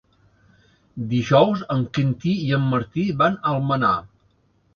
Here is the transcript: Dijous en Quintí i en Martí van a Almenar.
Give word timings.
Dijous 1.11 1.61
en 1.75 1.83
Quintí 1.99 2.33
i 2.47 2.49
en 2.59 2.65
Martí 2.73 3.05
van 3.21 3.37
a 3.43 3.53
Almenar. 3.53 3.95